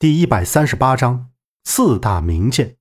[0.00, 1.32] 第一百三十八章
[1.64, 2.76] 四大名剑。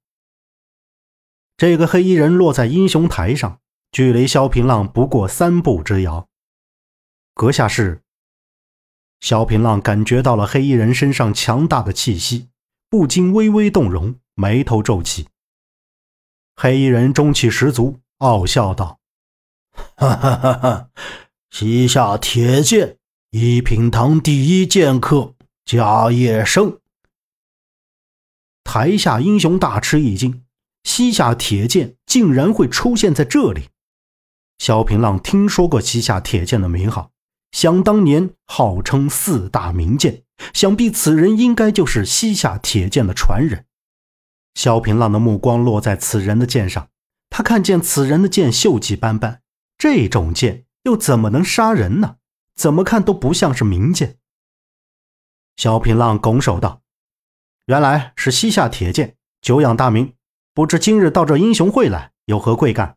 [1.58, 3.60] 这个黑衣人落在英雄台上，
[3.92, 6.30] 距离萧平浪不过三步之遥。
[7.34, 8.04] 阁下是？
[9.20, 12.50] 萧平浪感觉到了黑衣人身上强大的气息，
[12.88, 15.27] 不禁微微动容，眉头皱起。
[16.55, 18.99] 黑衣人中气十足，傲笑道
[19.97, 20.89] ：“哈哈哈哈！
[21.49, 22.99] 西夏铁剑，
[23.31, 25.34] 一品堂第一剑客
[25.65, 26.79] 迦叶生。”
[28.67, 30.44] 台下英雄大吃一惊，
[30.84, 33.70] 西夏铁剑竟然会出现在这里。
[34.58, 37.11] 萧平浪听说过西夏铁剑的名号，
[37.53, 43.66] 想当年号称四大名剑，想必此人应该就是西夏铁剑的传人。
[44.53, 46.89] 萧平浪的目光落在此人的剑上，
[47.30, 49.41] 他看见此人的剑锈迹斑斑，
[49.77, 52.17] 这种剑又怎么能杀人呢？
[52.53, 54.17] 怎么看都不像是名剑。
[55.55, 56.81] 萧平浪拱手道。
[57.67, 60.13] 原来是西夏铁剑，久仰大名，
[60.53, 62.95] 不知今日到这英雄会来，有何贵干？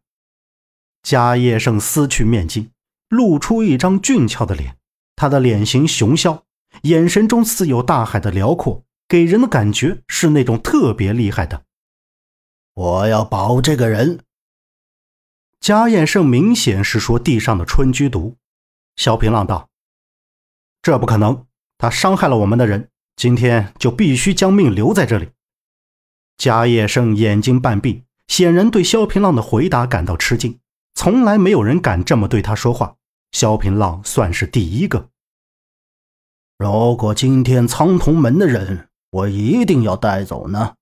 [1.03, 2.71] 迦叶盛撕去面巾，
[3.09, 4.77] 露出一张俊俏的脸，
[5.17, 6.45] 他的脸型雄骁，
[6.83, 11.65] 眼神中似有大海的辽阔，给人的感觉是那种特别厉害的。
[12.75, 14.21] 我要保这个人。
[15.61, 18.37] 迦叶胜明显是说地上的春居毒。
[18.95, 19.69] 萧平浪道
[20.81, 21.45] ：“这不可能，
[21.77, 22.89] 他伤害了我们的人。”
[23.21, 25.29] 今天就必须将命留在这里。
[26.39, 30.59] 迦叶胜眼睛半闭，显然对萧平浪的回答感到吃惊。
[30.95, 32.97] 从来没有人敢这么对他说话，
[33.33, 35.11] 萧平浪算是第一个。
[36.57, 40.77] 如果今天苍铜门的人，我一定要带走呢。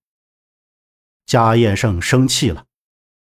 [1.27, 2.67] 迦叶胜生气了。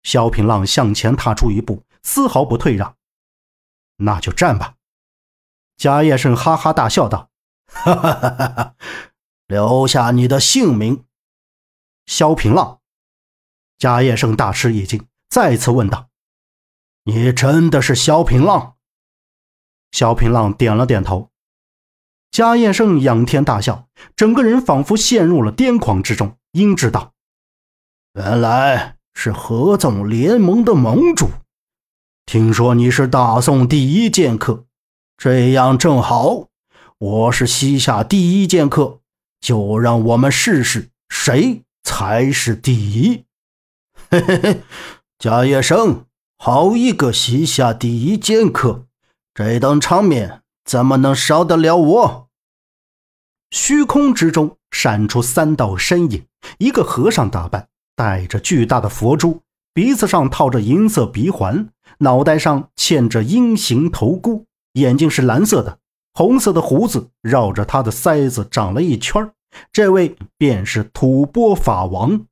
[0.03, 2.95] 萧平浪向前踏出一步，丝毫不退让。
[3.97, 4.75] 那就战吧。
[5.77, 7.30] 迦叶胜哈哈大笑道。
[7.71, 8.75] 哈哈哈哈哈！
[9.47, 11.05] 留下你的姓名，
[12.05, 12.79] 萧平浪。
[13.79, 16.09] 迦叶盛大吃一惊，再次问道
[17.05, 18.75] ：“你真的是萧平浪？”
[19.91, 21.31] 萧平浪点了点头。
[22.31, 27.13] 迦叶盛仰天大笑，整个人仿佛陷入了癫狂之中，应知道
[28.13, 31.29] ：“原来是合纵联盟的盟主。
[32.25, 34.65] 听说你是大宋第一剑客，
[35.17, 36.49] 这样正好。”
[37.01, 38.99] 我是西夏第一剑客，
[39.39, 43.25] 就让我们试试谁才是第一。
[44.11, 44.61] 嘿嘿嘿，
[45.17, 46.05] 贾叶生，
[46.37, 48.85] 好一个西夏第一剑客，
[49.33, 52.27] 这等场面怎么能少得了我？
[53.49, 56.27] 虚空之中闪出三道身影，
[56.59, 59.41] 一个和尚打扮，戴着巨大的佛珠，
[59.73, 65.79] 鼻子上套着银色鼻环，脑袋上嵌着鹰形头箍，眼睛是蓝色的。
[66.13, 69.31] 红色的胡子绕着他的腮子长了一圈
[69.71, 72.25] 这位便是吐蕃法王。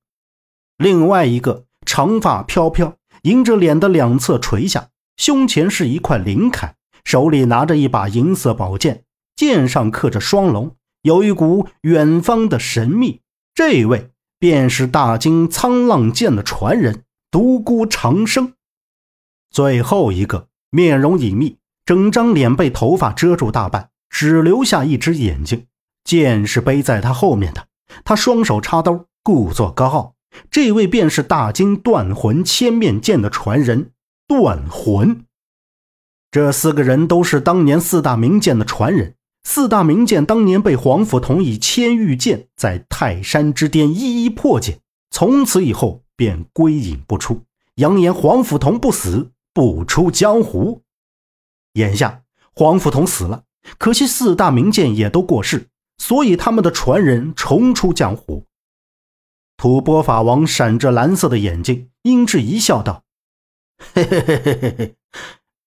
[0.78, 6.72] 另外一个长发飘飘，迎着脸的两侧垂下，胸前是一块灵铠，
[7.04, 9.04] 手里拿着一把银色宝剑，
[9.36, 13.22] 剑上刻着双龙，有一股远方的神秘。
[13.54, 18.54] 这位便是大金沧浪剑的传人独孤长生。
[19.52, 21.59] 最后一个面容隐秘。
[21.90, 25.66] 整张脸被头发遮住大半，只留下一只眼睛。
[26.04, 27.66] 剑是背在他后面的，
[28.06, 30.14] 他双手插兜，故作高傲。
[30.52, 33.90] 这位便是大金断魂千面剑的传人
[34.28, 35.26] 断魂。
[36.30, 39.16] 这四个人都是当年四大名剑的传人。
[39.42, 44.78] 四大名剑当年被皇甫同以千玉剑在泰山之巅一一破解，
[45.10, 47.42] 从此以后便归隐不出，
[47.78, 50.84] 扬言皇甫同不死不出江湖。
[51.74, 53.44] 眼下黄甫同死了，
[53.78, 58.46] 可惜四大名剑也都过世，所以他们的传人重出江湖。
[59.56, 63.04] 吐蕃法王闪着蓝色的眼睛，阴鸷一笑，道
[63.94, 64.96] ：“嘿嘿嘿嘿嘿嘿，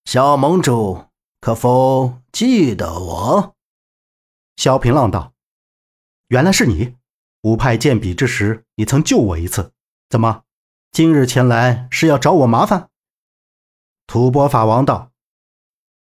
[0.06, 1.04] 小盟主
[1.40, 3.54] 可否记得我？”
[4.56, 5.34] 萧平浪道
[6.28, 6.96] ：“原来是你，
[7.42, 9.72] 五派剑比之时，你曾救我一次，
[10.08, 10.44] 怎么
[10.90, 12.88] 今日前来是要找我麻烦？”
[14.08, 15.11] 吐蕃法王道。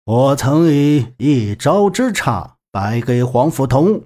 [0.06, 4.02] 我曾以一招之差败给黄甫同，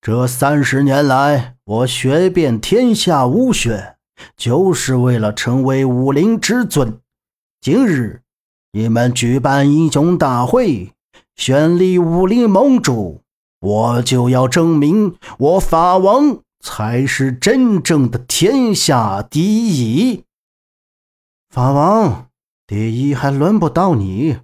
[0.00, 3.96] 这三十年来，我学遍天下武学，
[4.38, 6.98] 就是为了成为武林之尊。
[7.60, 8.22] 今日
[8.72, 10.92] 你们举办英雄大会，
[11.36, 13.20] 选立武林盟主，
[13.60, 20.24] 我就要证明我法王才是真正的天下第一。
[21.50, 22.28] 法王，
[22.66, 24.38] 第一还轮不到你。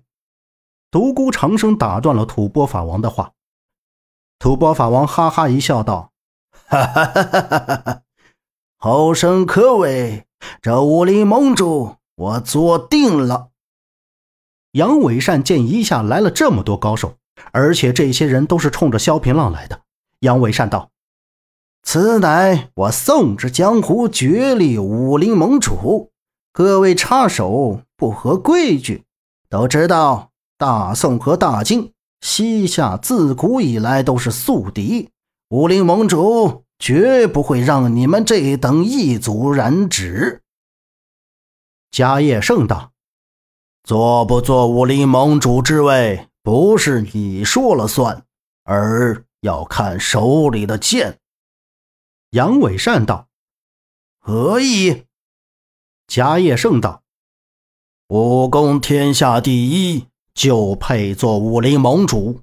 [0.94, 3.32] 独孤长生打断了吐蕃法王的话。
[4.38, 6.12] 吐蕃法王哈哈一笑，道
[6.70, 8.02] ：“哈哈哈哈哈哈！
[8.76, 10.24] 后生可畏，
[10.62, 13.48] 这武林盟主我做定了。
[14.70, 17.16] 杨伟善见一下来了这么多高手，
[17.50, 19.80] 而且这些人都是冲着萧平浪来的。
[20.20, 20.92] 杨伟善道
[21.82, 26.12] ：“此乃我宋之江湖绝力武林盟主，
[26.52, 29.02] 各位插手不合规矩。
[29.48, 35.10] 都知道大宋和大金西夏自古以来都是宿敌，
[35.48, 40.42] 武林盟主绝不会让你们这等异族染指。”
[41.90, 42.92] 迦叶盛道。
[43.84, 48.24] 做不做武林盟主之位，不是你说了算，
[48.62, 51.18] 而要看手里的剑。
[52.30, 53.28] 杨伟善道
[54.18, 55.04] ：“何意？”
[56.08, 57.02] 迦叶盛道
[58.08, 62.40] ：“武功天下第一，就配做武林盟主。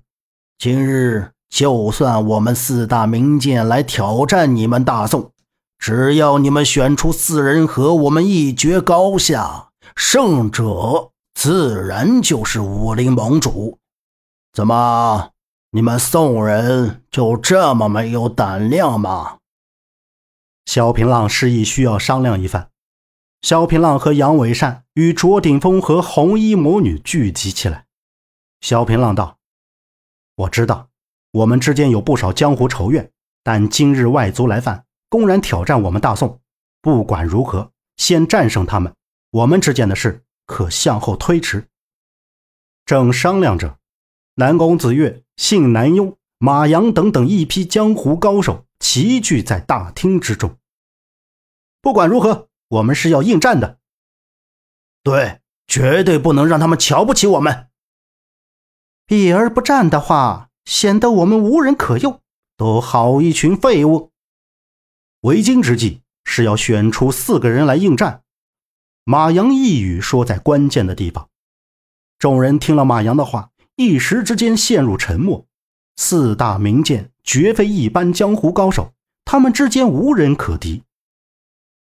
[0.58, 5.32] 今日就算我们四大名剑来挑战你们大宋，
[5.78, 13.80] 只要你们选出四人和我们一决高下，胜者。”自然就是武林盟主，
[14.52, 15.30] 怎么
[15.72, 19.38] 你们宋人就这么没有胆量吗？
[20.66, 22.68] 萧平浪示意需要商量一番。
[23.42, 27.86] 萧平浪和杨伟善与卓鼎峰和红衣魔女聚集起来。
[28.62, 29.38] 萧平浪道
[30.36, 30.90] ：“我知道
[31.32, 33.12] 我们之间有不少江湖仇怨，
[33.44, 36.40] 但今日外族来犯，公然挑战我们大宋，
[36.82, 38.94] 不管如何，先战胜他们，
[39.32, 41.70] 我们之间的事。”可向后推迟。
[42.86, 43.78] 正商量着，
[44.36, 50.58] 南宫子月、信南雍、马阳等等一批江湖高手齐聚在大厅之中。
[51.82, 53.80] 不管如何，我们是要应战的。
[55.04, 57.68] 对，绝对不能让他们瞧不起我们。
[59.06, 62.22] 避而不战的话，显得我们无人可用，
[62.56, 64.12] 都好一群废物。
[65.22, 68.24] 为今之计是要选出四个人来应战。
[69.04, 71.30] 马阳一语说在关键的地方，
[72.18, 75.46] 众人听了马阳的话，一时之间陷入沉默。
[75.98, 78.94] 四大名剑绝非一般江湖高手，
[79.26, 80.84] 他们之间无人可敌。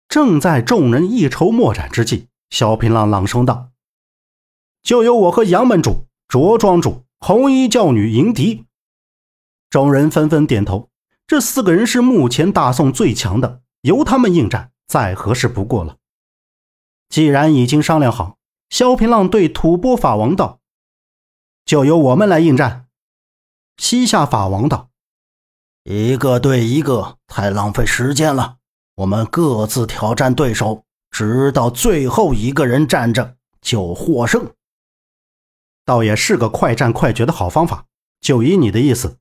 [0.09, 3.71] 正在众人一筹莫展之际，萧平浪朗声道
[4.83, 8.65] ：“就由我和杨门主、着庄主、红衣教女迎敌。”
[9.69, 10.89] 众人纷纷点头。
[11.27, 15.97] 这四个人是目前大宋最强的，由他们应战，再合适不过了。
[17.09, 18.37] 既然已经商量好，
[18.71, 20.61] 萧平浪对吐蕃法王道
[21.67, 22.87] ：“就由我们来应战。”
[23.77, 24.91] 西夏法王道
[25.83, 28.59] ：“一个对一个，太浪费时间了。
[28.97, 34.51] 我们各自挑战对手，直到最后一个人站着就获胜。
[35.85, 37.85] 倒也是个快战快决的好方法。
[38.23, 39.19] 就依你的意思。”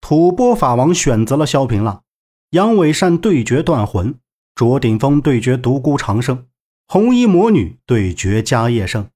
[0.00, 2.04] 吐蕃法王选择了萧平浪，
[2.50, 4.14] 杨伟善对决断魂，
[4.54, 6.46] 卓顶峰对决独孤长生。
[6.86, 9.10] 红衣魔女对决迦叶盛，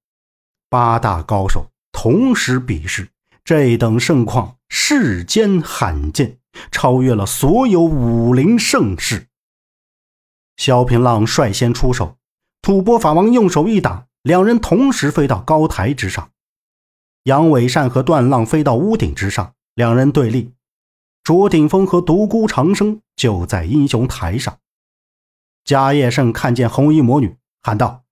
[0.68, 3.08] 八大高手同时比试，
[3.44, 6.38] 这等盛况世间罕见，
[6.72, 9.27] 超越了所有武林盛世。
[10.58, 12.18] 萧平浪率先出手，
[12.60, 16.30] 吐蕃法王用手一打，两人同时飞到高台之上。
[17.22, 20.52] 杨伟善和段浪飞到屋顶之上，两人对立。
[21.22, 24.58] 卓鼎峰和独孤长生就在英雄台上。
[25.64, 27.36] 迦叶盛看见红衣魔女。
[27.62, 28.04] 喊道：“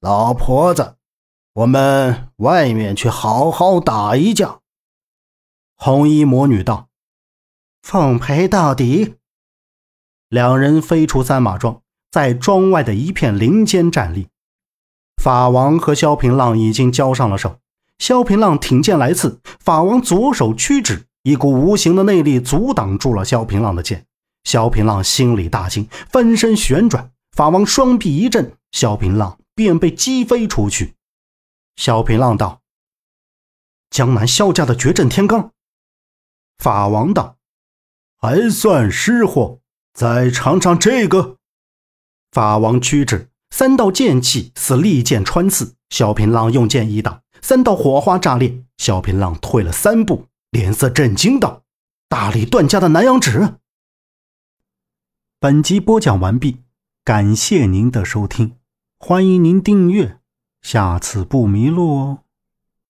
[0.00, 0.96] 老婆子，
[1.54, 4.60] 我们外面去好好打一架。”
[5.76, 6.88] 红衣魔女道
[7.82, 9.16] ：“奉陪到底。”
[10.28, 14.28] 两人飞出三马庄，在庄外的一片林间站立。
[15.22, 17.58] 法王和萧平浪已经交上了手。
[17.98, 24.04] 萧平浪挺剑来刺，法王左手屈指，一股无形的内力阻挡住了萧平浪的剑。
[24.44, 27.10] 萧平浪心里大惊，翻身旋转。
[27.32, 30.94] 法王双臂一震，萧平浪便被击飞出去。
[31.76, 32.60] 萧平浪道
[33.90, 35.50] ：“江南萧家的绝阵天罡。”
[36.58, 37.36] 法王道
[38.20, 39.60] ：“还算识货，
[39.96, 41.38] 再尝尝这个。”
[42.30, 45.74] 法王屈指，三道剑气似利剑穿刺。
[45.88, 48.62] 小平浪用剑一挡，三道火花炸裂。
[48.76, 51.62] 小平浪退了三步，脸色震惊道
[52.10, 53.54] ：“大理段家的南阳指。”
[55.40, 56.62] 本集播讲完毕。
[57.04, 58.56] 感谢您的收听，
[58.98, 60.18] 欢迎您订阅，
[60.60, 62.25] 下次不迷路哦。